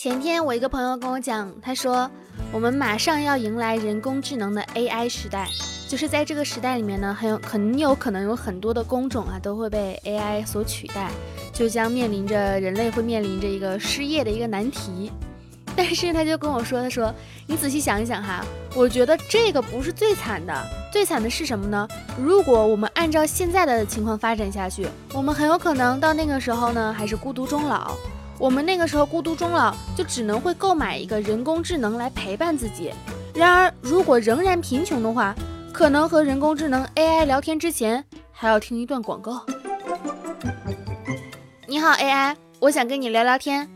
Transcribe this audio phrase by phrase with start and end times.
[0.00, 2.08] 前天我一个朋友跟我讲，他说
[2.52, 5.48] 我们马上要迎来人工智能的 AI 时代，
[5.88, 11.10] 就是在这个时代里面呢，很有很有可能有很多的工种啊都会被 AI 所取代，
[11.52, 15.10] 就将面临着人类会面临着一个失业的一个难题。
[15.74, 17.12] 但是他就跟我说，他说
[17.48, 18.44] 你仔细想一想哈，
[18.76, 20.54] 我觉得这个不是最惨的，
[20.92, 21.88] 最惨的是什么呢？
[22.16, 27.96] 如果我们按照现在的情况发展下去，我们很有可能到那个时候呢还是孤独终老。
[28.38, 32.92] 我们那个时候孤独终老，就只能会购买一个人工智能来陪伴自己。
[33.34, 35.34] 然而，如果仍然贫穷的话，
[35.72, 39.44] 可能和人工智能 AI 聊天之前，还要听一段广告。
[41.66, 43.68] 你好，AI，我想跟你聊聊天。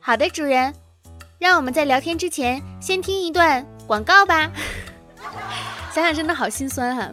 [0.00, 0.72] 好的，主人，
[1.38, 4.50] 让我们在聊天之前先听一段广告吧。
[5.92, 7.12] 想想真的好心酸哈。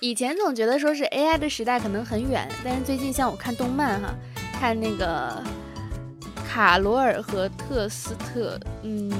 [0.00, 4.12] 以前总觉得说是 AI 的时代可能很远，但是最近像我看动漫哈，
[4.58, 5.40] 看那个。
[6.52, 9.10] 卡罗尔和特斯特，嗯，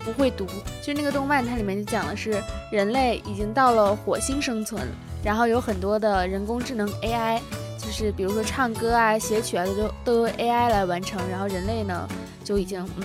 [0.00, 0.44] 不会读，
[0.82, 4.86] 就是那个动漫，它里面就讲的是人类已经到了火星生存，
[5.24, 7.40] 然后有很多的人工智能 AI，
[7.78, 12.06] 就是比如说唱歌啊、写曲啊，都都由 AI 来完成，然后人类呢
[12.44, 13.04] 就已经，嗯，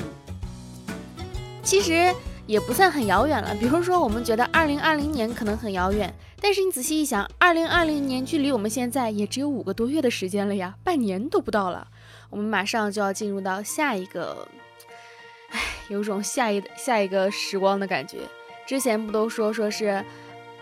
[1.64, 2.14] 其实
[2.46, 3.56] 也不算很遥远了。
[3.56, 11.88] 比如说我们觉得二零二零年可能很遥远，但是你仔细一想，二零二零年距离我们现在也只有五个多月的时间了呀，半年都不到了。
[12.34, 14.48] 我们马上就要进入到下一个，
[15.52, 18.18] 唉，有种下一下一个时光的感觉。
[18.66, 20.04] 之前不都说说是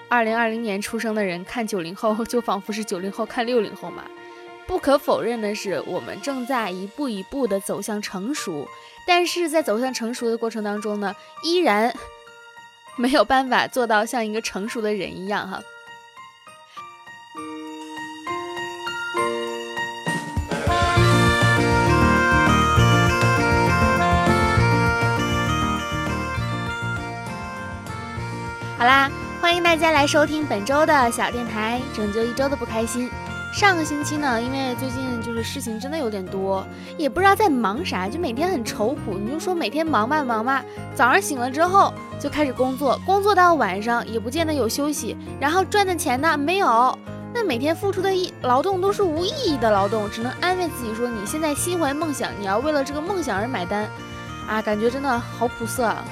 [0.09, 4.03] 二零二零年出生的人看九零后， 就仿佛是九零后看六零后嘛？
[4.67, 8.67] 不可否认的是，我们正在一步一步的走向成熟，
[9.08, 11.95] 但是在走向成熟的过程当中呢，依然
[12.97, 15.61] 没有办法做到像一个成熟的人一样哈。
[28.81, 33.11] 好啦，欢迎大家来收听本周的小电台，拯救一周的不开心。
[33.53, 36.65] 上个星期呢，因为最近就是事情真的有点多，
[36.97, 39.20] 也不知道在忙啥，就每天很愁苦。
[39.23, 40.65] 你就说每天忙吧忙吧，
[40.95, 46.97] 早上醒了之后就开始工作，工作到晚上也不见得有休息，然后赚的钱呢没有，
[47.36, 53.87] 那每天付出的意劳动都是无意义的劳动，只能安慰自己说你现在心怀梦想，你要为了这个梦想而买单，
[54.49, 55.86] 啊，感觉真的好苦涩。
[55.86, 56.03] 啊。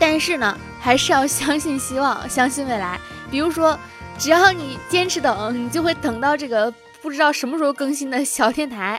[0.00, 0.58] 但是呢。
[0.82, 2.98] 还是要 相信希望，相信未来。
[3.30, 3.78] 比如说，
[4.18, 6.72] 只要你坚持等，你就会等到这个
[7.02, 8.98] 不知道什么时候更新的小电台。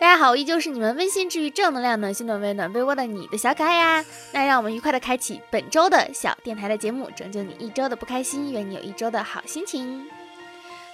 [0.00, 4.04] 大家好，依旧是你们温馨治愈、正能量、暖心暖胃暖被窝的你的小可爱呀。
[4.32, 10.04] 那让我们愉快的开启本周的小电台的节目，拯救你一周的不开心，愿你有一周的好心情。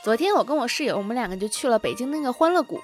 [0.04, 2.78] 昨天我跟我室友，我们两个就去了北京那个欢乐谷。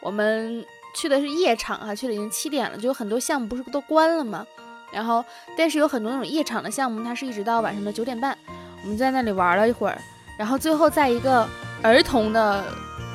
[0.00, 0.62] 我们
[0.94, 4.46] 去的是夜场啊，去了已经七点了，就有很多项目不是都关了吗？
[4.92, 5.24] 然后，
[5.56, 8.36] 但是有很多那种夜场的项目，它是一直到晚上的九点半。
[8.82, 9.96] 我们在那里玩了一会儿，
[10.36, 11.48] 然后最后在一个
[11.82, 12.64] 儿童的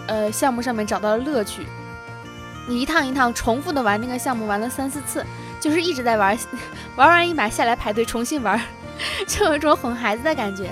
[0.08, 1.68] 呃项目上面找到了乐趣。
[2.68, 5.26] 你一趟一趟重复的玩那个项目，玩了三四次，
[5.60, 6.38] 就是一直在玩，
[6.98, 8.60] 玩完一把下来排队重新玩，
[9.28, 10.70] 就有一种哄孩子的感觉。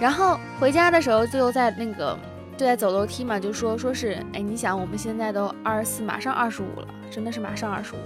[0.00, 2.18] 然后回家的时候，最后在那个
[2.56, 7.98] 就在走楼梯嘛，就说说是，哎，你想我们现在都二十四，马上二十五了，真的是马上二十五，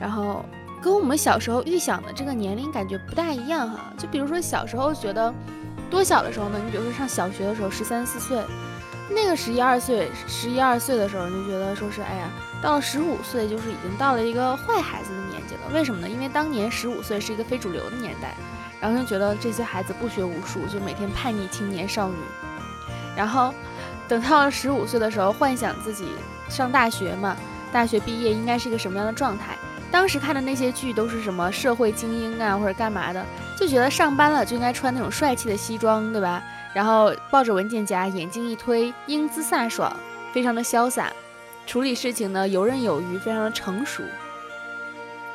[0.00, 0.44] 然后。
[0.82, 5.32] 跟我们小时候预想的这个年龄感觉不大一样哈，就比如说小时候觉得
[5.88, 6.58] 多小的时候呢？
[6.64, 8.42] 你比如说上小学的时候十三四岁，
[9.08, 12.28] 那个十一二岁，十一二岁的时候你就觉得说是哎呀，
[12.60, 15.60] 到了十五岁就是已经到了一个坏孩子的年纪了。
[15.72, 16.08] 为什么呢？
[16.08, 18.34] 因为当年十五岁是一个非主流的年代，
[18.80, 22.16] 然后就觉得这些孩子不学无术，就每天叛逆青年少女。
[23.14, 23.54] 然后
[24.08, 26.06] 等到了十五岁的时候，幻想自己
[26.48, 27.36] 上大学嘛，
[27.70, 29.56] 大学毕业应该是一个什么样的状态？
[29.92, 33.24] 当时看的那些剧都是什么社会精英啊，或者干嘛的，
[33.56, 36.42] 就觉得上班了就应该穿那种帅气的西装，对吧？
[36.74, 39.94] 然后抱着文件夹，眼睛一推，英姿飒爽，
[40.32, 41.12] 非常的潇洒，
[41.66, 44.02] 处理事情呢游刃有余，非常的成熟。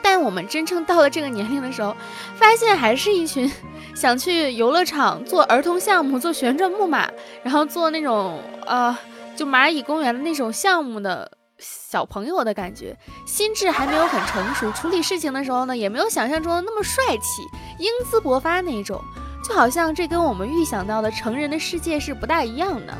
[0.01, 1.95] 但我们真正到了这个年龄的时候，
[2.35, 3.49] 发现还是一群
[3.93, 7.07] 想去游乐场做儿童项目，做旋转木马，
[7.43, 8.97] 然后做那种呃，
[9.35, 11.31] 就蚂蚁公园的那种项目的。
[11.59, 12.95] 小朋友的感觉，
[13.25, 17.41] 心智还没有很成熟，处理事情的时候呢，也没有想象中的那么帅气、
[17.79, 19.01] 英姿勃发那种，
[19.43, 22.93] 就好像这跟我们预想到的成人的世界是不大一样的。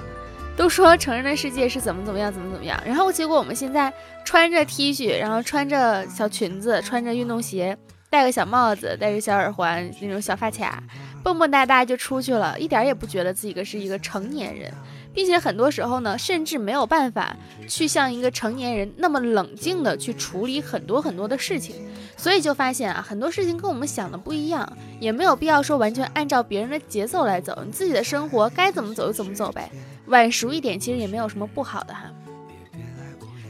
[0.56, 3.94] 都说成人的世界是怎么怎么样，怎么怎么样，然后结果我们现在
[4.26, 7.78] 穿着 T 恤，然后穿着小裙子，穿着运动鞋，
[8.10, 10.82] 戴个小帽子，戴着小耳环，那种小发卡，
[11.24, 14.74] 蹦蹦哒哒就出去了，一点也不觉得自己个是一个成年人。
[15.18, 17.36] 并且很多时候呢，甚至没有办法
[17.68, 21.76] 去像一个成年人那么冷静的去处理很多很多的事情，
[22.16, 29.72] 所以就发现啊，很多事情跟我们想的不一样，也没有必要说完全按照别人的节奏来走，你自己的生活该怎么走就怎么走呗，
[30.06, 32.14] 晚熟一点其实也没有什么不好的哈。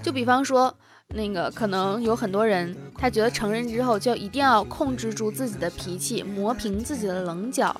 [0.01, 0.73] 就比方说，
[1.09, 7.75] 那个可能有很多人，他觉得成人之后就一定要控制住自己的脾气，磨平自己的棱角。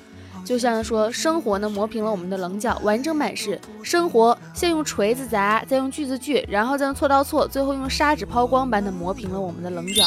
[0.48, 10.06] 就像说，生活呢磨平了我们的棱角，完整版是生活先用锤子砸，再用锯子锯，然后再用锉刀锉，最后用砂纸抛光般的磨平了我们的棱角。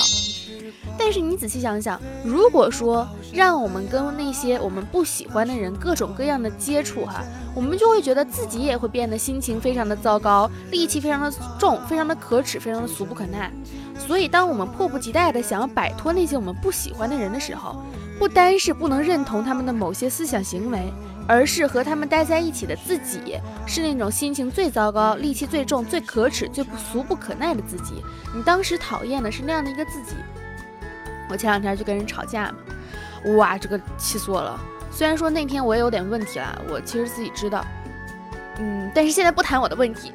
[0.98, 7.24] 但是你仔细想想，如果说让我们跟那些我们不喜欢的人各种各样的接触哈，
[7.54, 13.52] 我们就会觉得自己也会变得心情非常的糟糕，戾气非常的重，非常的可耻，非常的俗不可耐。
[13.96, 17.76] 所以，当我们迫不及待的想要摆脱那些我们不喜欢的人的时候，
[18.22, 20.94] 不单是不能认同他们的某些思想行为，
[21.28, 27.96] 而是和他们待在一起的自己是那种心情最糟糕、戾气最重、最可耻、最不俗不可耐的自己。
[28.36, 30.16] 你当时讨厌的是那样的一个自己。
[31.32, 32.58] 我前两天就跟人吵架嘛，
[33.38, 34.62] 哇，这个气死我了。
[34.92, 37.66] 虽然说那天我也有点问题啦，我其实自己知道，
[38.60, 40.12] 嗯，但是现在不谈我的问题。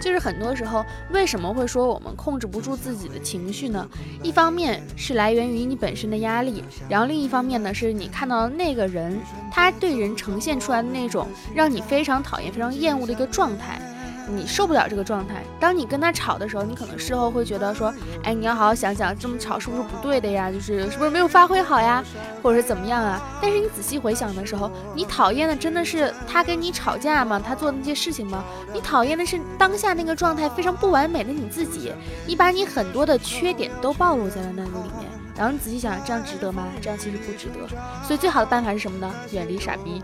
[0.00, 3.88] 就是很多时候，为什么会说我们控制不住自己的情绪呢？
[4.22, 9.18] 一方面是来源于你本身的压力，然后另一方面呢，是你看到那个人，
[9.50, 13.80] 他对人呈现出来的那种让你非常讨厌、非常厌恶的一个状态。
[14.26, 15.42] 你受不了这个状态。
[15.60, 17.92] 当你跟他吵的时候，你可能事后会觉得说，
[18.22, 20.50] 哎，你要好好想想，这么吵是不是不对的呀？
[20.50, 22.02] 就是是不是没有发挥好呀，
[22.42, 23.22] 或者是怎么样啊？
[23.40, 27.40] 但是你仔细回想的时候，你讨厌的真的是他跟你吵架吗？
[27.44, 28.44] 他做的那些事情吗？
[28.72, 31.92] 你讨厌的是当下那个状态非常不完美的你自己。
[32.26, 36.66] 你把你很多的缺点都暴露在了那个里面，然后你仔细想，这样值得吗？
[36.80, 37.68] 这样其实不值得。
[38.04, 39.12] 所以最好的办法是什么呢？
[39.32, 40.02] 远离傻逼。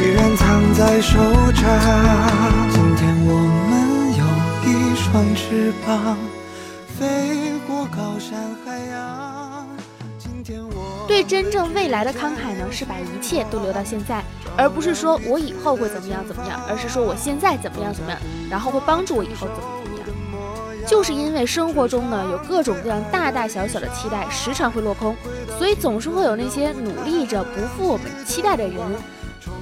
[0.00, 1.18] 依然藏在手
[1.54, 1.64] 掌。
[2.70, 3.34] 今天我
[3.68, 4.24] 们有
[4.64, 6.16] 一双翅膀，
[6.96, 9.66] 飞过高山海洋。
[10.16, 14.22] 今天我对真正未来的慷慨呢，是把一切都留到现在，
[14.56, 20.06] 而不是说我以后会怎么样怎么样，而是说我现在怎么样怎么样，然后会帮助我以后怎么怎么样。
[20.86, 25.16] 就是因为生活中呢有各种各样大大小小的期待，时常会落空，
[25.58, 28.76] 所以总是会有那些努力着不负我们期待的人。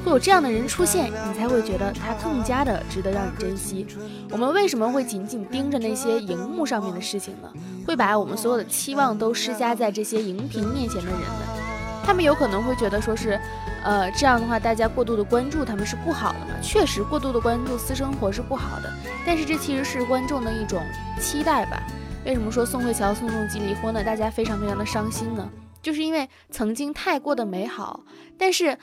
[0.06, 3.84] 会有这样的人出现，你才会觉得他更加的值得让你珍惜。
[4.30, 7.50] 我们为什么会紧紧盯着那些荧幕上面的事情呢？
[7.84, 13.36] 会把我们所有的期望都施加在这些荧屏面前的人们，他们有可能会觉得说是，
[13.82, 16.54] 呃，这样的话大家过度的关注他们是不好的嘛？
[16.62, 18.92] 确实，过度的关注私生活是不好的，
[19.26, 20.80] 但是这其实是观众的一种
[21.20, 21.82] 期待吧？
[22.24, 25.50] 为什么说宋慧乔、宋仲基离婚了，大家非常非常的伤心呢？
[25.82, 28.04] 就是因为曾经太过的美好，
[28.38, 28.78] 但是。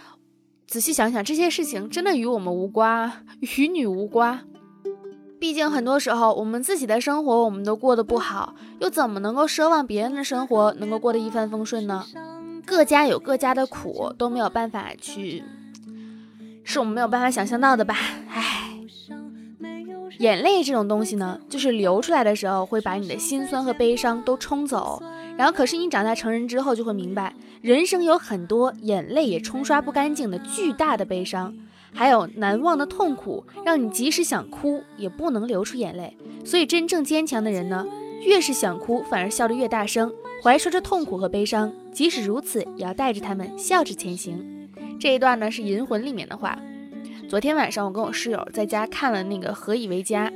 [0.73, 3.11] 仔细想想，这些事情真的与我们无关，
[3.57, 4.39] 与你无关。
[5.39, 12.03] 毕竟很多时候，我们自己的生活我们都过得不好，又怎么能够奢望别人的生活能够过得一帆风顺呢？
[12.65, 15.43] 各家有各家的苦，都没有办法去，
[16.63, 17.95] 是我们没有办法想象到的吧？
[18.31, 18.71] 唉。
[20.17, 25.03] 眼泪这种东西呢，就是流出来的时候会把你的心酸和悲伤都冲走，
[25.37, 31.55] 然后可是你长大成人之后就会明白，人生有很多眼泪也冲刷不干净的巨大的悲伤，
[31.91, 36.15] 还有难忘的痛苦，让你即使想哭也不能流出眼泪。
[36.45, 37.85] 所以真正坚强的人呢，
[38.25, 40.11] 越是想哭反而笑得越大声，
[40.43, 44.69] 怀揣着痛苦和悲伤，即使如此也要带着他们笑着前行。
[44.99, 46.57] 这一段呢是《银魂》里面的话。
[47.27, 50.29] 昨天晚上，我跟我室友在家看了那个《何以为家》，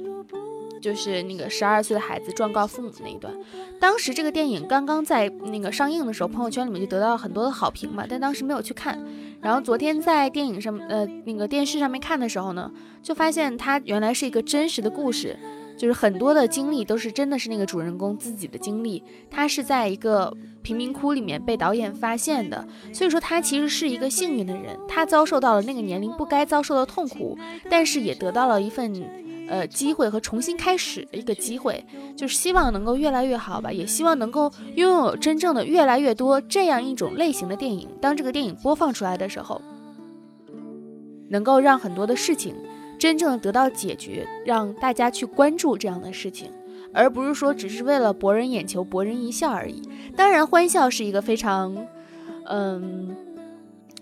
[0.88, 3.34] 就是那个十二岁的孩子状告父母那一段。
[3.77, 8.98] 当时这个电影刚刚在那个上映的时候，朋友圈里面就得到了很多的好评嘛，但当时没有去看。
[9.41, 12.72] 然后昨天在电影上，呃，那个电视上面看的时候呢，
[13.03, 15.38] 就发现它原来是一个真实的故事。
[15.77, 27.38] 就是很多的经历都是真的是那个主人公自己的经历，他是在一个贫民窟里面被导演发现的，所以说他其实是一个幸运的人，他遭受到了那个年龄不该遭受的痛苦，
[27.70, 28.91] 但是也得到了一份
[29.48, 31.84] 呃机会和重新开始的一个机会，
[32.16, 39.62] 就是希望能够越来越好吧，也希望能够拥有真正的越来越多这样一种类型的电影，当这个电影播放出来的时候，
[41.30, 42.56] 能够让很多的事情。
[43.00, 46.51] 真正的得到解决，让大家去关注这样的事情，
[46.92, 49.88] 而不是说只是为了博人眼球、博人一笑而已。
[50.16, 51.77] 当然，欢笑是一个非常，
[52.46, 53.16] 嗯，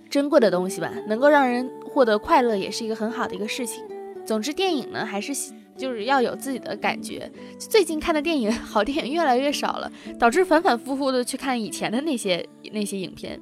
[0.10, 3.84] 珍贵的东西吧，能够让人获得快乐，也是一个很好的一个事情。
[4.26, 5.34] 总之，电影呢，还是
[5.78, 7.32] 就是要有自己的感觉。
[7.60, 13.40] 最近看的电影， 好电影越来越少了，导致反反复复的去看以前的那些那些影片。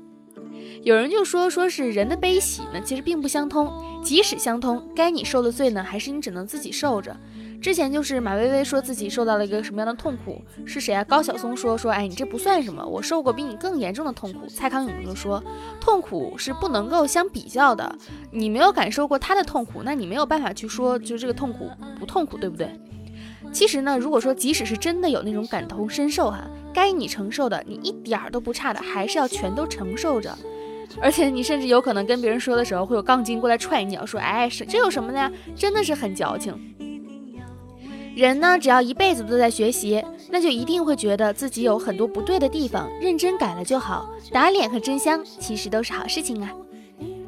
[0.84, 3.72] 有人就说，说是人的悲喜呢，其实并不相通。
[4.04, 7.16] 即使相通，该你受的罪呢，还是你只能自己受着。
[7.64, 11.02] 之前就是马薇薇说自己受到了一个什么样的痛苦，是谁啊？
[11.06, 14.46] 高晓松说说，哎，你这不算什么，我受过比你更严重的痛苦。
[14.48, 15.42] 蔡康永就说，
[15.80, 17.96] 痛苦是不能够相比较的，
[18.32, 22.70] 你没有感受过他的痛苦，那你没有办法去说，就这个痛苦不痛苦，对不对？
[23.54, 26.44] 其实呢，如果说即使是真的有那种感同身受哈，
[26.74, 30.38] 该你承受的，你一点儿都不差的，还是要全都承受着。
[31.02, 35.32] 而且你甚至有可能跟别人说的时候，会有杠精过来踹你，说，哎，是这有什么的呀？
[35.56, 36.54] 真的是很矫情。
[38.16, 44.08] 人呢，只要一辈子都在学习，那就一定会觉得自己有很多不对的地方，认真改了就好。
[44.32, 46.52] 打脸和真香其实都是好事情啊。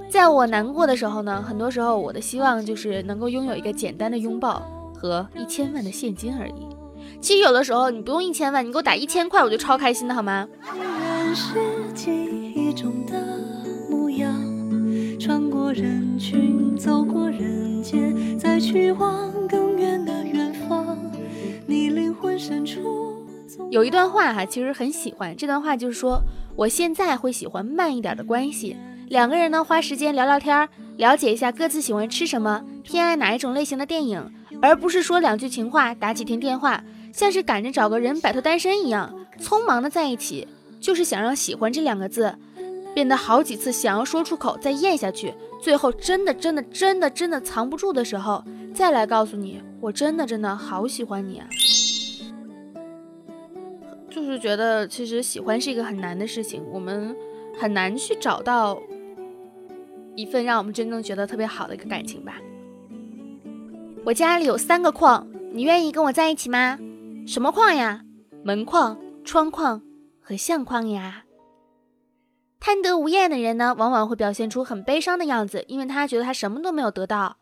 [0.09, 4.61] 在我难过的时候呢，很多时候我的希望就是能够拥有一个简单的拥抱
[4.93, 6.67] 和一千万的现金而已。
[7.19, 10.47] 其实有的时候你不用一千万，你给我打一千块，我就超开心的好吗？
[15.19, 19.31] 穿过人群，走过人间，再去往
[23.75, 25.35] 有一段话哈，其实很喜欢。
[25.35, 26.23] 这段话就是说，
[26.55, 28.77] 我现在会喜欢慢一点的关系。
[29.09, 40.47] 两个人呢，花时间聊聊天，了解一下各自喜欢吃什么，偏爱哪一种类型的电影，而不是说两句情话，打几天电话，像是赶着找个人摆脱单身一样，匆忙的在一起，
[40.79, 42.33] 就是想让喜欢这两个字。
[42.93, 48.41] 变得好几次想要说出口，再咽下去，最后真的真的真的真的藏不住的时候，
[48.73, 51.45] 再来告诉你，我真的真的好喜欢你啊！
[54.15, 57.13] 就是觉得其实喜欢是一个很难的事情，我们
[57.59, 58.81] 很难去找到
[60.15, 62.37] 一份让我们真正觉得特别好的一个感情吧。
[64.05, 66.79] 我家里有三个矿，你愿意跟我在一起吗？
[67.27, 68.05] 什么矿呀？
[68.41, 69.81] 门框、窗框
[70.21, 71.25] 和相框呀。
[72.61, 77.35] 贪得无厌的人呢，往往会表现出很悲伤的样子，因为他觉得他什么都没有得到。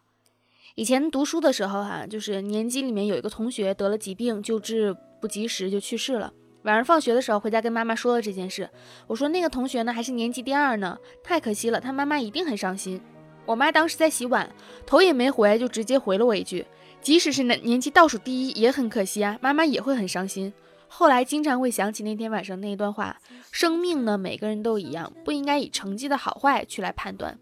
[0.74, 6.34] 以前读书的时候，哈，就是年级里面有一个同学得了疾病，救治不及时就去世了。
[6.64, 8.70] 晚上放学的时候回家跟妈妈说了这件事，
[9.08, 13.02] 我说那个同学呢还是年级第二呢，太可惜了，他妈妈一定很伤心。
[13.46, 14.50] 我妈当时在洗碗，
[14.86, 16.66] 头也没回就直接回了我一句：
[17.02, 20.54] 即使是年年级倒数第一也很可惜啊，妈妈也会很伤心。
[20.88, 23.18] 后来经常会想起那天晚上那一段话：
[23.52, 27.38] 生命呢，每个人都一样，不应该以成绩的好坏去来判断。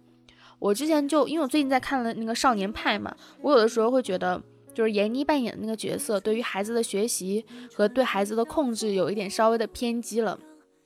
[0.58, 4.42] 我之前就因为我最近在看了那个《少年派》嘛，我有的时候会觉得，
[4.74, 10.40] 就是闫妮扮演的那个角色，对于孩子的学习和对孩子的控制有一点稍微的偏激了。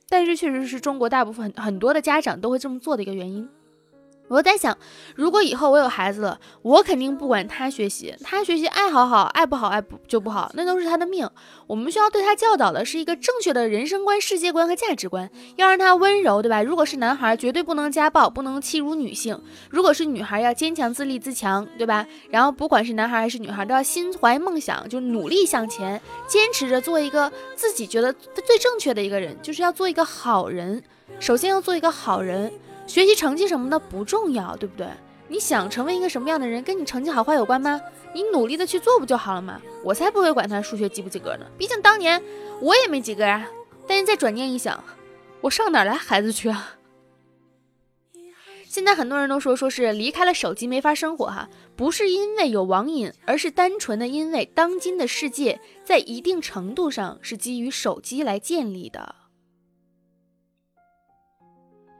[0.08, 3.48] 但是确实是中国大部分很多的家长都会这么做的一个原因。
[4.28, 4.76] 我在想，
[5.14, 11.28] 如果以后我有孩子了，我肯定不管他学习，他学习爱好好，爱不好爱不就不好，那都是他的命。
[11.68, 16.62] 我们需要对他教导的是一个正确的人生观、世界观和价值观，要让他温柔，对吧？
[16.62, 19.36] 如果是男孩，绝对不能家暴，不能欺辱女性；
[19.70, 22.04] 如果是女孩，要坚强、自立、自强，对吧？
[22.30, 30.82] 然后不管是男孩还是女孩，都要心怀梦想，就努力向前，坚持着做一个自己觉得最正确的一个人，就是要做一个好人。
[31.20, 32.52] 首先要做一个好人。
[32.86, 34.86] 学习成绩什么的不重要，对不对？
[35.28, 37.80] 你想成为一个什么样的人，跟你成绩好坏有关吗？
[38.14, 39.60] 你努力的去做不就好了吗？
[39.82, 42.22] 我才不会管他数学及不及格呢，毕竟当年
[42.60, 43.46] 我也没及格啊。
[43.88, 44.82] 但是再转念一想，
[45.40, 46.76] 我上哪来孩子去啊？
[48.68, 59.14] 现在很多人都说，说是离开了手机没法生活哈，不是因为有网瘾，而是单纯的因为当今的世界在一定程度上是基于手机来建立的。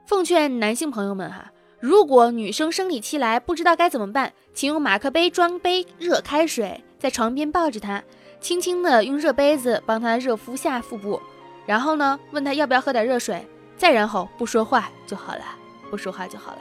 [0.07, 8.01] 奉劝男性朋友们哈，如果女生生理期来不知道该怎么办，请用马克杯装杯热开水，在床边抱着她，
[8.39, 11.19] 轻轻的用热杯子帮她热敷下腹部，
[11.65, 13.45] 然后呢，问她要不要喝点热水，
[13.75, 15.43] 再然后不说话就好了，
[15.91, 16.59] 不说话就好了。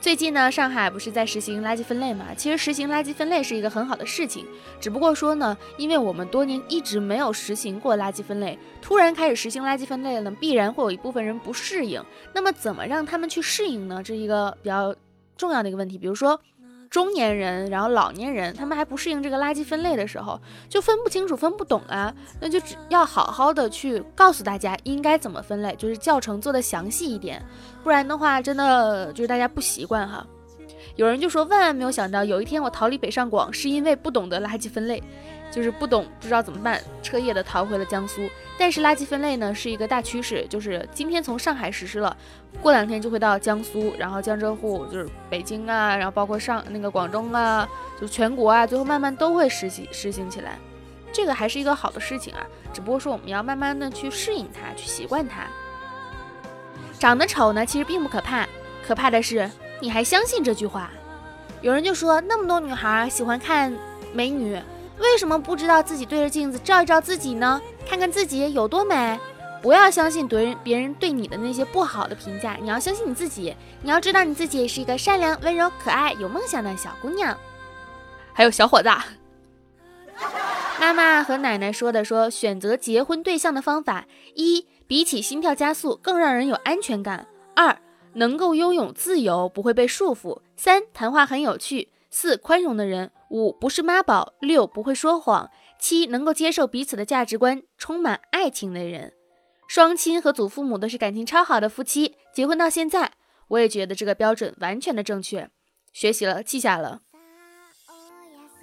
[0.00, 2.26] 最近呢，上海不是在实行垃圾分类嘛？
[2.36, 4.46] 其实实行垃圾分类是一个很好的事情，
[4.80, 12.02] 只不过说呢，因为我们多年一直没有实行过垃圾分类，突然开始实行垃圾分类了呢，必然会有一部分人不适应。
[12.32, 14.00] 那么怎么让他们去适应呢？
[14.02, 14.94] 这是一个比较
[15.36, 15.98] 重要的一个问题。
[15.98, 16.40] 比如说。
[16.90, 27.44] 中年人，然后老年人，他们还不适应这个垃圾分类的时候，就分不清楚、分不懂啊，那就只要好好的去告诉大家应该怎么分类，就是教程做的详细一点，
[27.82, 30.26] 不然的话，真的就是大家不习惯哈。
[30.96, 35.02] 有人就说，万万没有想到，有一天我逃离北上广，是因为不懂得垃圾分类。
[35.50, 38.28] 就是不懂，不知道怎么办，彻夜的逃回了江苏。
[38.58, 42.16] 但是垃圾分类呢是一个大趋势，就是今天从上海实施了，
[42.60, 47.68] 过两天就会到江苏，然后江浙沪就是北京啊，然后包括上那个广东啊，
[48.00, 50.58] 就全国啊，最后慢慢都会实行实行起来。
[51.12, 55.46] 这个还是一个好的事情啊，只不过说我们要慢慢的去适应它，去习惯它。
[56.98, 58.46] 长得丑呢，其实并不可怕，
[58.86, 59.48] 可怕的是
[59.80, 60.90] 你还相信这句话。
[61.62, 63.72] 有人就说，那么多女孩喜欢看
[64.12, 64.60] 美女，
[65.00, 67.60] 为什么不知道自己对着镜子照一照自己呢？
[67.88, 69.18] 看看自己有多美。
[69.60, 73.54] 不要相信别人别人对你的那些不好的评价，你要相信你自己。
[73.82, 77.36] 你要知道你自己是一个善良、温柔、可爱、有梦想的小姑娘。
[78.32, 78.88] 还有小伙子，
[80.78, 87.26] 妈妈和奶奶说的说，选择结婚对象的方法：一，比起心跳加速更让人有安全感；
[87.56, 87.78] 二，
[88.12, 99.12] 能够拥有自由，不会被束缚；三，谈话很有趣；四，宽容的人；五，不是妈宝；六，不会说谎；七，能够接受彼此的价值观，充满爱情的人。
[99.66, 103.12] 双亲和祖父母都是感情超好的夫妻，结婚到现在，
[103.48, 105.50] 我也觉得这个标准完全的正确，
[105.92, 107.02] 学习了，记下了。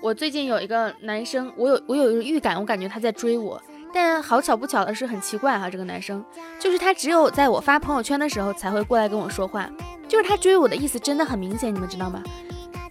[0.01, 3.62] 我最近有一个男生，我有我有一个预感，我感觉他在追我，
[3.93, 6.24] 但好巧不巧的是很奇怪哈，这个男生
[6.60, 9.69] 就是他只有在我发朋友圈的时候才会过来跟我说话，
[10.07, 12.22] 就是他追我的意思真的很明显，你们知道吗？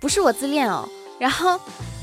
[0.00, 1.60] 不是我自恋哦，然后，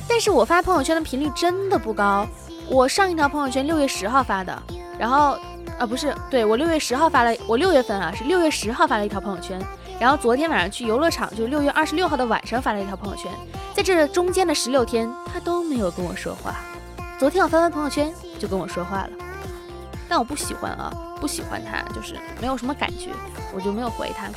[0.08, 2.28] 但是我发朋友圈的频率真的不高，
[2.70, 4.64] 我上一条朋友圈六月十号发的，
[5.00, 5.38] 然后。
[5.80, 9.60] 啊，不是，对我六月十号发了，我六月份啊是六月十号发了一条朋友圈，
[10.00, 13.32] 然后昨天晚上去游乐场，就是六月二十六号的晚上发了一条朋友圈，
[13.74, 16.54] 在这中间的十六天，他都没有跟我说话。
[17.18, 19.10] 昨天我发完朋友圈就跟我说话了，
[20.08, 23.10] 但我不喜欢啊，不喜欢他，就是没有什么感觉，
[23.52, 24.28] 我就没有回他。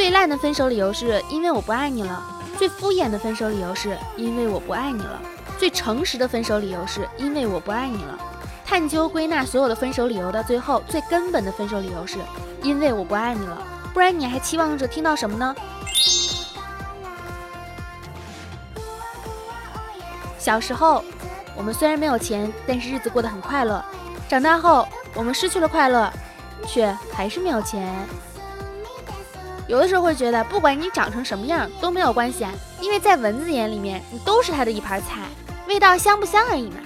[0.00, 2.24] 最烂的分手理由是因为我不爱你了，
[2.56, 5.20] 最敷衍的分手理由是因为我不爱你了。
[5.58, 8.18] 最诚实的分手理由是因为我不爱你了。
[8.64, 12.16] 探究归纳所有的分手理由到最后，最根本的分手理由是
[12.62, 13.62] 因为我不爱你了。
[13.92, 15.54] 不然你还期望着听到什么呢？
[20.38, 21.04] 小时候，
[21.54, 23.84] 我们虽然没有钱，但是日子过得很快乐。
[24.30, 26.10] 长大后，我们失去了快乐，
[26.66, 27.94] 却还是没有钱。
[29.70, 35.20] 有的时候会觉得，不管你长成什么样都没有关系啊，因为在蚊子眼里面，你都是它的一盘菜。
[35.68, 36.78] 味道香不香而已嘛。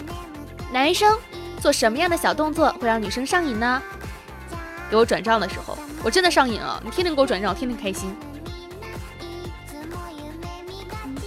[0.71, 1.19] 男生
[1.59, 3.83] 做什么样的小动作会让女生上瘾呢？
[4.91, 6.79] 给我转账的时候，我真的上瘾了。
[6.85, 8.15] 你天天给我转账，我天天开心。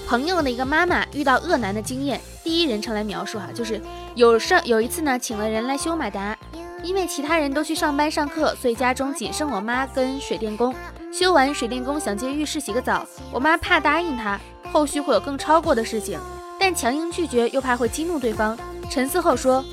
[0.08, 3.82] 朋友的一个妈妈遇到恶男的经验，第一人称来描述哈，就是
[4.14, 6.38] 有上有一次呢，请了人来修马达，
[6.84, 10.74] 因为其他人都去上班上课，所以家中仅剩我妈跟水电工。
[11.12, 14.40] 修完，水电工想进浴室洗个澡，我妈怕答应他，
[14.72, 16.20] 后续会有更超过的事情。
[16.60, 18.58] 但强硬拒绝又怕会激怒对方，
[18.90, 19.64] 沉思后说：“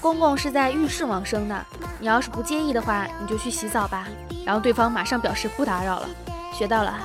[0.00, 1.64] 公公是在浴室往生的，
[1.98, 4.06] 你要是不介意的话，你就去洗澡吧。”
[4.44, 6.08] 然后对方马上表示不打扰了。
[6.52, 6.98] 学到了哈。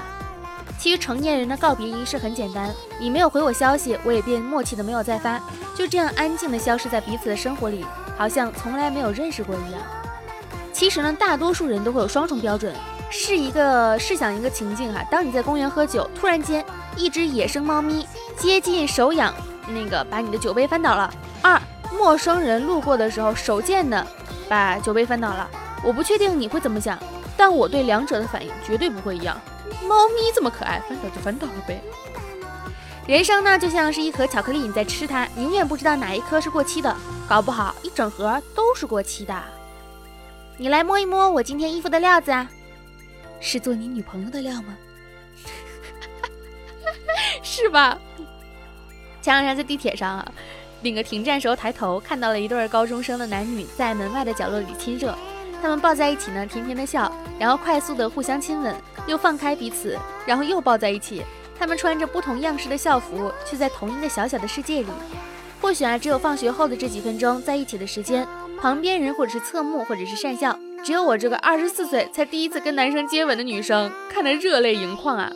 [0.80, 5.38] 其实成年人的告别仪式很简单，你没有回我消息，我也便默契的没有再发，
[5.76, 7.86] 就这样安静的消失在彼此的生活里，
[8.18, 9.82] 好像从来没有认识过一样。
[10.72, 12.74] 其实呢，大多数人都会有双重标准。
[13.12, 16.64] 是一个试想一个情境哈，当你在公园喝酒，突然间
[16.96, 19.34] 一只野生猫咪接近手痒，
[19.68, 21.12] 那个把你的酒杯翻倒了。
[21.42, 21.60] 二，
[21.92, 24.06] 陌生人路过的时候手贱的
[24.48, 25.50] 把酒杯翻倒了。
[25.84, 26.98] 我不确定你会怎么想，
[27.36, 29.36] 但我对两者的反应绝对不会一样。
[29.88, 31.82] 猫咪这么可爱，翻倒就翻倒了呗。
[33.08, 36.96] 人生呢就像是一盒巧克力，你在吃它，你永远不知道哪一颗是过期的，
[37.28, 39.44] 搞不好一整盒都是过期的。
[40.58, 42.50] 你来摸一摸我今天衣服的料子啊。
[43.40, 44.78] 是做你女朋友的料吗？
[47.42, 47.98] 是吧？
[49.22, 50.32] 前两天在地铁上啊，
[50.82, 55.18] 那个停站时候抬头看到了一对高中生的男女在门外的角落里亲热，
[55.62, 58.76] 他们抱在一起呢，甜甜的笑，然后快速的互相亲吻，
[59.08, 61.24] 又放开彼此，然后又抱在一起。
[61.58, 64.88] 他们穿着不同样式的校服，却在同一个小小的世界里。
[65.62, 68.26] 或许啊，只有放学后的这几分钟在一起的时间，
[68.62, 70.58] 旁边人或者是侧目，或者是讪笑。
[70.86, 75.30] 只有我这个二十四岁才第一次跟男生接吻的女生看得热泪盈眶啊！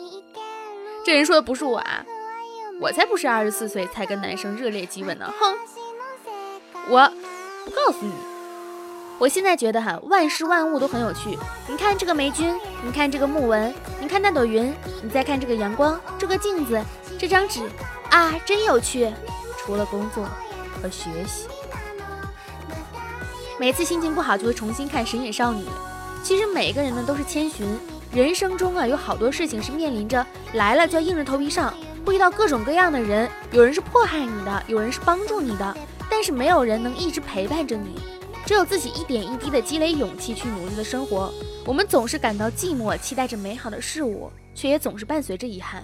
[1.04, 2.02] 这人说的不是我啊，
[2.80, 5.30] 我才不是二十四岁才跟男生热烈接吻呢！
[5.38, 5.54] 哼，
[6.88, 7.12] 我
[7.66, 8.33] 不告诉你。
[9.18, 11.38] 我现在觉得哈，万事万物都很有趣。
[11.68, 16.82] 你看这个霉菌，你看这个木纹，你看那朵云，你再看这个阳光，这个镜子，
[17.18, 17.60] 这张纸
[18.10, 19.12] 啊，真有趣。
[19.58, 20.28] 除了工作
[20.82, 21.46] 和学习。
[23.58, 25.62] 每次心情不好，就会重新看《神隐少女》。
[26.22, 27.66] 其实每个人呢都是千寻，
[28.12, 31.72] 人生中啊有好多事情是面临着来了就要硬着头皮上，
[32.04, 35.74] 会遇到各种各样的人，有人是迫害你的，有人是帮助你的，
[36.10, 37.98] 但是没有人能一直陪伴着你，
[38.46, 41.32] 只有自己一点一滴的积累勇气去努力的生活。
[41.66, 45.82] 我们总是感到寂寞，期待着美好的事物，却也总是伴随着遗憾。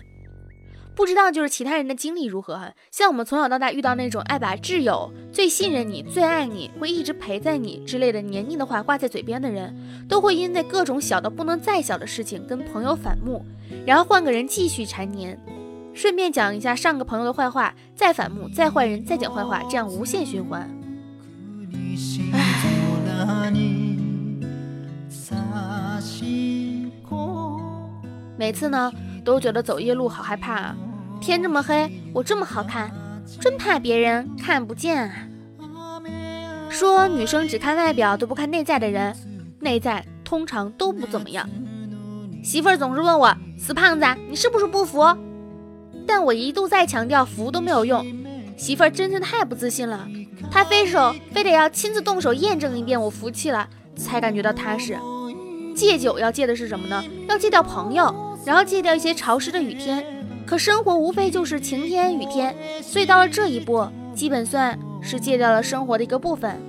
[0.94, 2.74] 不知道就是其他人的经历如何哈。
[2.90, 9.74] 像我们从小到大遇到那种爱把挚友、最信任你、最爱你、会一直陪在你之类的黏腻的话挂在嘴边的人，
[10.06, 13.42] 都会因为各种小的不能再小的事情跟朋友反目，
[13.86, 15.40] 然后换个人继续缠黏。
[15.94, 20.68] 顺便讲一下上个朋友的坏话，再反目，再换人，再讲坏话，这样无限循环。
[22.32, 22.49] 唉
[28.36, 28.92] 每次呢，
[29.24, 30.76] 都觉得走夜路好害怕啊！
[31.20, 32.90] 天这么黑，我这么好看，
[33.38, 35.14] 真怕别人看不见啊！
[36.70, 39.14] 说女生只看外表都不看内在的人，
[39.60, 41.48] 内在通常都不怎么样。
[42.42, 45.04] 媳妇儿总是问我：“死胖子，你是不是不服？”
[46.08, 48.04] 但我一度再强调服都没有用，
[48.60, 50.06] 媳妇儿真的太不自信了，
[50.50, 54.98] 她非手非得要亲自动手验证一遍我服气了，才感觉到踏实。
[55.74, 57.02] 戒酒要戒的是什么呢？
[57.26, 58.14] 要戒掉朋友。
[58.44, 60.04] 然后戒掉一些潮湿的雨天，
[60.46, 66.60] 可生活无非就是晴天雨天，所以到了这一步，基本算是戒掉了生活的一个部分。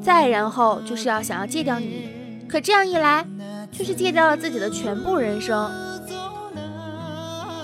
[0.00, 2.08] 再然后就是要想要戒掉你，
[2.48, 3.26] 可这样一来，
[3.72, 5.70] 却是戒掉了自己的全部人生。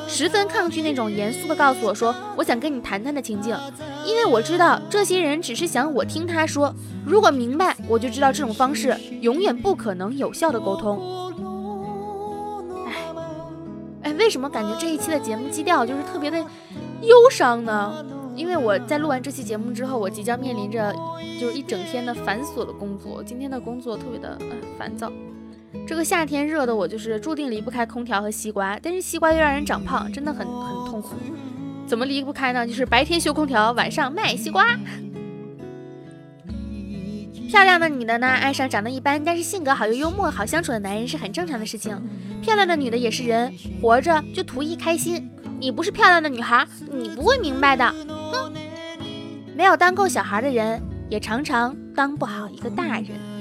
[0.09, 3.55] 十分抗拒那种严肃的告诉我说我想跟你谈谈的情境，
[4.05, 6.75] 因为我知道这些人只是想我听他说。
[7.07, 10.99] 如果明白，我就知道这种方式永远不可能有效的沟通。
[12.87, 12.93] 哎，
[14.03, 16.39] 哎为什么感觉这一期的节目基调就是特别的
[17.03, 18.05] 忧伤呢？
[18.35, 20.95] 因为我在录完这期节目之后，我即将面临着
[21.41, 23.23] 就是一整天的繁琐的工作。
[23.23, 25.11] 今天的工作特别的呃烦躁。
[25.87, 31.15] 这个夏天热的我就是注定离不开空调和西瓜，但是西瓜又让人长胖，真的很很痛苦。
[31.87, 32.67] 怎么离不开呢？
[32.67, 34.79] 就是白天修空调，晚上卖西瓜。
[37.49, 41.99] 漂亮的女的呢，爱上长得一般但是性格好又幽默、好相处的男人是很正常的事情。
[42.43, 45.31] 漂亮的女的也是人，活着就图一开心。
[45.59, 47.91] 你不是漂亮的女孩，你不会明白的。
[48.31, 48.53] 哼，
[49.57, 53.38] 没有当够小孩的人，也常常当不好一个大人。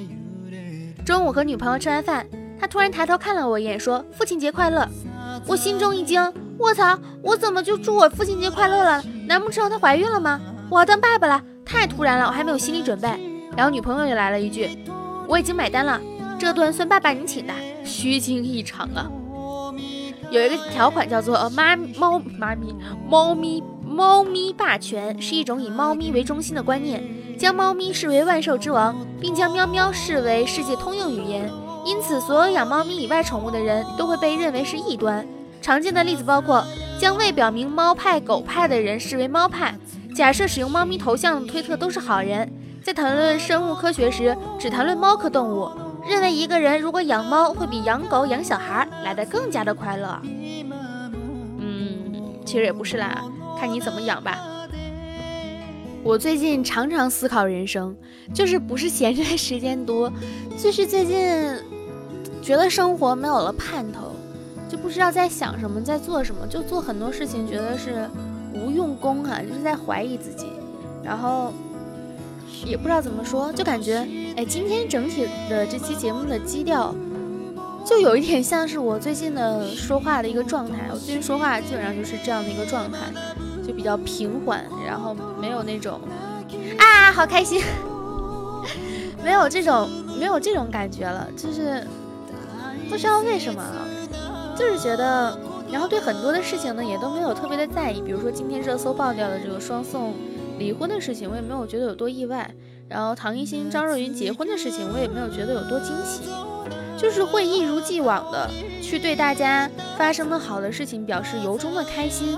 [1.07, 2.27] 中午和女朋友吃完饭，
[2.59, 4.85] 他突然抬头看了我一眼，说：“父亲节快乐。”
[5.47, 6.21] 我心中一惊，
[6.57, 9.01] 卧槽，我怎么就祝我父亲节快乐了？
[9.25, 10.37] 难不成她怀孕了吗？
[10.69, 13.07] 我要当爸爸了，太突然了，我还没有心理准备。
[13.55, 14.77] 然后女朋友又来了一句
[15.29, 15.97] ：“我已经买单了，
[16.37, 17.53] 这顿算爸爸你请的。”
[17.85, 19.09] 虚惊一场啊！
[20.29, 22.75] 有一个条款叫做“妈猫妈咪
[23.09, 27.01] 猫咪猫咪霸权”，是一种以猫咪为中心的观念，
[27.37, 31.49] 将猫咪视为万兽之王，并将喵喵视为世界通用语言。
[31.85, 35.25] 因此，所有养猫咪以外宠物的人都会被认为是异端。
[35.61, 36.63] 常见的例子包括
[36.99, 39.75] 将未表明猫派狗派的人视为猫派，
[40.15, 42.51] 假设使用猫咪头像的推特都是好人。
[42.83, 45.69] 在谈论生物科学时，只谈论猫科动物，
[46.07, 50.19] 认为一个人如果养猫，会比养狗、养小孩来的更加的快乐。
[51.59, 53.23] 嗯，其实也不是啦，
[53.59, 54.39] 看你怎么养吧。
[56.07, 57.93] 我最近常常思考人生，
[58.33, 60.09] 就是不是闲着的时间多，
[60.57, 61.19] 就是最近
[62.41, 64.15] 觉得生活没有了盼头，
[64.69, 68.09] 就不知道在想什么，在做什么，就做很多事情，觉得是
[68.53, 70.47] 无用功啊，就是在怀疑自己，
[71.03, 71.51] 然后。
[72.65, 73.97] 也不知道怎么说，就感觉，
[74.35, 76.95] 哎，今天整体的这期节目的基调，
[77.85, 80.89] 就有一点像是我最近的说话的一个状态。
[80.91, 82.97] 我最近说话基本上就是这样的一个状态，
[83.67, 85.99] 就比较平缓，然后没有那种，
[86.79, 87.61] 啊，好开心，
[89.23, 91.85] 没有这种没有这种感觉了，就是
[92.89, 93.61] 不知道为什么，
[94.57, 95.37] 就是觉得，
[95.71, 100.13] 然后对很多的事情呢也都没有特别的在意，比如说今天热搜爆掉的这个双宋。
[100.59, 102.49] 离婚的事情我也没有觉得有多意外，
[102.89, 106.23] 然后唐艺昕、张若昀结婚的事情我也没有觉得有多惊喜，
[106.97, 108.49] 就是会一如既往的
[108.81, 112.35] 去对大家发生的好的事情表示由衷的开心，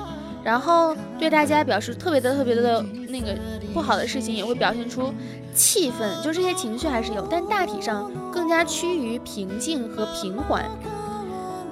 [0.49, 3.37] 然后对大家表示特别的特别的那个
[3.71, 5.13] 不好的事情也会表现出
[5.53, 10.65] 气愤，就这些情绪还是有，但大体上更加趋于平静和平缓。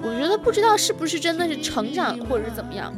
[0.04, 2.94] 我觉得不知道是不是真的是成长或者是怎么样。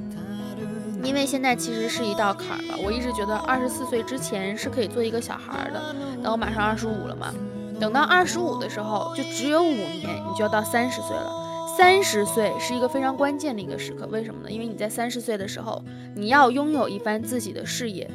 [1.01, 7.33] 因为现在其实是一道坎儿吧，我一直觉得二十四岁之前是可以做一个小孩的，但我马上二十五了嘛，
[7.79, 11.31] 等到二十五的时候，就只有五年，你就要到三十岁了。
[11.79, 14.51] 三十岁是一个非常关键的一个时刻，为什么呢？
[14.51, 15.81] 因为你在三十岁的时候，
[16.13, 18.05] 你要拥有一番自己的事业，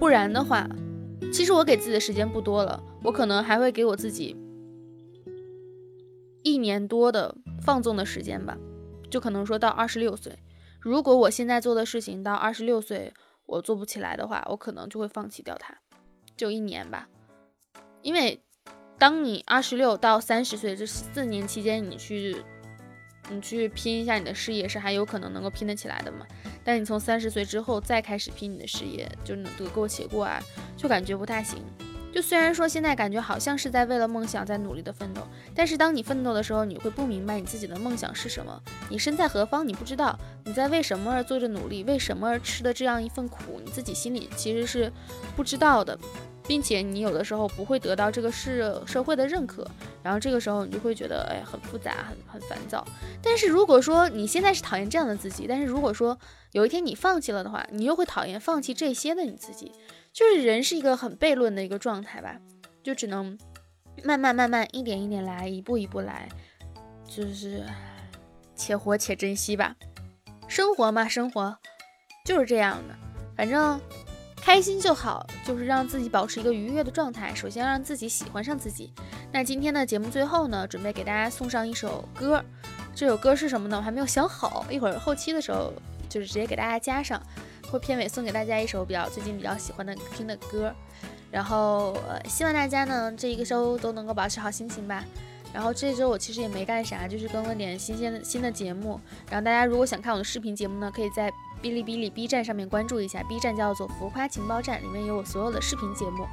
[0.00, 0.68] 不然的话，
[1.32, 4.36] 其实我给自己的时间不多了，我可能还会给我自己
[6.42, 8.58] 一年多的放纵的时间吧，
[9.08, 10.36] 就可能说到二十六岁。
[10.80, 13.14] 如果我现在做的事情到二十六岁
[13.46, 15.72] 我做不起来的话，我可能就会放弃掉它，
[16.36, 17.08] 就一年吧。
[18.02, 18.42] 因为
[18.98, 22.42] 当你二十六到三十岁这四年期间，你去
[23.30, 26.26] 你去拼一下你的事业是还有可能能够拼得起来的嘛。
[26.62, 30.42] 但你从三十岁之后再开始拼你的事业，就能得过且过啊，
[30.76, 31.58] 就感觉不太行。
[32.12, 35.20] 就虽然说现在感觉好像是在为了梦想在努力的奋斗，
[35.52, 44.92] 但是当你奋斗的时候，你会不明白你自己的梦想是什么，你身在何方，你不知道你在为什么而做着努力，为什么而吃的这样一份苦，你自己心里其实是
[45.34, 45.98] 不知道的。
[46.46, 49.66] 并且你有的时候不会得到这个社社会的认可，
[50.04, 52.86] 然后这个时候你就会觉得哎很复杂，很很烦躁。
[53.22, 56.18] 但是如果说你现在是讨厌这样的自己，但是如果说
[56.52, 59.72] 有一天你放弃了的话，你又会讨厌放弃这些的你自己。
[60.12, 62.36] 就是人是一个很悖论的一个状态吧，
[62.82, 63.38] 就只能
[64.04, 66.28] 慢慢慢慢一点一点来，一步一步来，
[67.08, 67.64] 就是
[68.54, 69.74] 且活且珍惜吧。
[70.46, 71.56] 生活嘛，生活
[72.26, 72.94] 就是这样的，
[73.34, 73.80] 反正。
[74.36, 77.34] 开心就好，就是让自己保持一个愉悦的状态。
[77.34, 78.92] 首先让自己喜欢上自己。
[79.34, 82.40] 那今天的节目最后呢，准备给大家送上一首歌。
[82.94, 83.76] 这首歌是什么呢？
[83.76, 85.72] 我还没有想好，一会儿后期的时候
[86.08, 87.20] 就是直接给大家加上。
[87.68, 90.72] 或片尾送给大家一首比较最近比较喜欢的听的歌。
[91.32, 95.04] 然后呃，希望大家呢这一个周都能够保持好心情吧。
[95.52, 99.00] 然后这周我其实也没干啥，就是更了点新鲜的新的节目。
[99.28, 101.28] 然后大家如果想看我的视频节目呢，可以在。
[101.64, 106.26] 哔哩哔哩 B 站上面关注一下，B 站叫做浮夸情报站，里面有我所有的视频节目。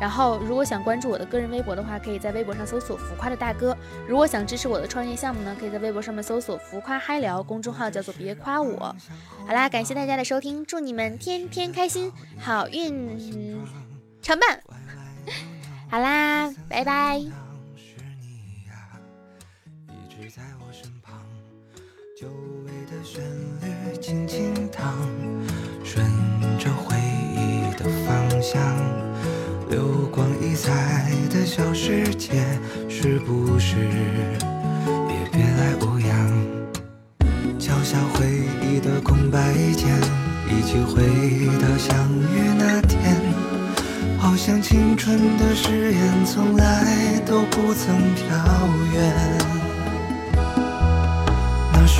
[0.00, 3.76] 然后，如果想关注我的个人微博的话，可以在微博上搜索“浮夸的大哥”。
[4.08, 8.96] 如果想支持我的创业项目呢，可以在微博上面搜索“浮夸嗨聊”，公众号叫做“别夸我”。
[9.46, 13.60] 好啦，感谢大家的收听，祝你们天天开心，好运
[14.22, 14.62] 常伴。
[15.90, 17.47] 好啦，拜拜。
[25.84, 26.06] 顺
[26.58, 26.96] 着回
[27.34, 28.60] 忆的方向，
[29.70, 32.44] 流光溢彩的小世界，
[32.88, 36.32] 是不是也别来无恙？
[37.58, 38.26] 敲下回
[38.62, 39.88] 忆的空白键，
[40.48, 41.02] 一起回
[41.60, 43.16] 到相遇那天，
[44.18, 48.26] 好像青春的誓言从来都不曾飘
[48.94, 49.67] 远。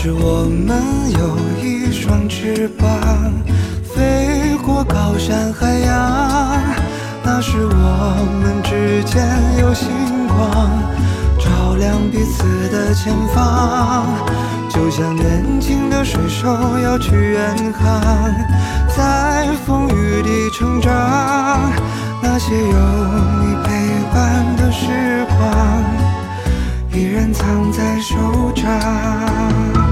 [0.00, 0.80] 是我们
[1.10, 2.88] 有一双翅膀，
[3.82, 6.62] 飞过高山海洋。
[7.24, 9.26] 那是我们之间
[9.58, 9.88] 有星
[10.28, 10.70] 光，
[11.36, 14.06] 照亮彼此的前方。
[14.68, 16.46] 就像年轻的水手
[16.78, 18.00] 要去远航，
[18.96, 20.92] 在风雨里成长。
[22.22, 22.78] 那些有
[23.42, 23.72] 你陪
[24.14, 25.84] 伴的时光，
[26.92, 29.87] 依然藏在手掌。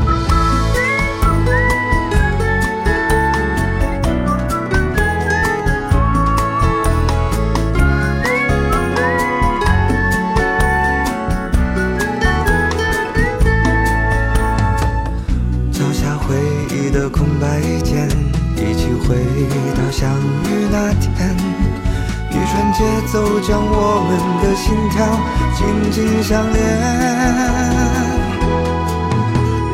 [26.29, 26.61] 相连。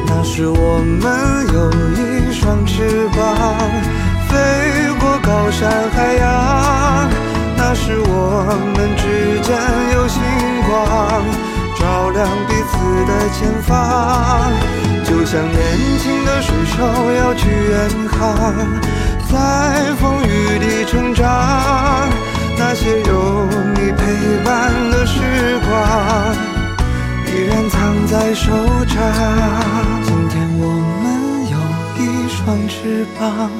[0.06, 1.02] 那时我们
[1.54, 3.18] 有一双翅膀，
[4.28, 4.36] 飞
[5.00, 7.08] 过高山海洋。
[7.56, 8.44] 那时我
[8.76, 9.48] 们之间
[9.94, 10.20] 有星
[10.68, 11.24] 光，
[11.80, 12.72] 照亮彼此
[13.08, 13.72] 的前方。
[15.04, 15.58] 就像年
[16.00, 16.76] 轻的水手
[17.14, 18.20] 要去远航，
[19.30, 19.32] 在
[19.98, 22.12] 风雨里成长。
[22.74, 24.02] 那些有你陪
[24.42, 25.20] 伴的时
[25.68, 26.34] 光，
[27.26, 28.50] 依然藏在手
[28.86, 28.96] 掌。
[30.02, 30.64] 今天我
[31.02, 31.04] 们
[31.50, 31.58] 有
[32.00, 33.50] 一双翅膀，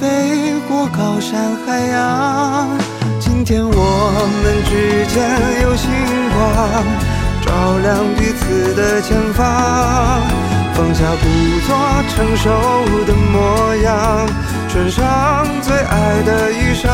[0.00, 2.66] 飞过高山海洋。
[3.20, 3.72] 今天我
[4.42, 5.20] 们之间
[5.60, 5.90] 有星
[6.32, 6.82] 光，
[7.44, 9.44] 照亮彼此的前方。
[10.72, 11.26] 放下故
[11.66, 11.76] 作
[12.08, 12.48] 成熟
[13.04, 14.26] 的模样，
[14.70, 16.88] 穿上最爱的衣裳。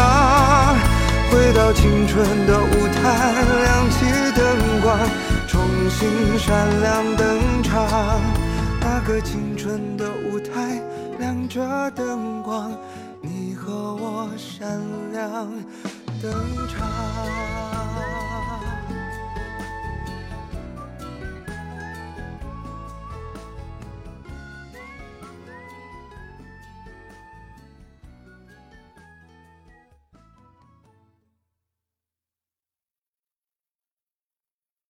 [1.30, 4.98] 回到青春的舞台，亮起灯光，
[5.46, 5.60] 重
[5.90, 8.20] 新闪亮登场。
[8.80, 10.80] 那个青春的舞台，
[11.18, 12.72] 亮着灯光，
[13.20, 14.80] 你和我闪
[15.12, 15.48] 亮
[16.22, 16.32] 登
[16.68, 17.95] 场。